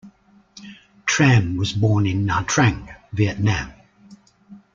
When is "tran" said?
1.05-1.57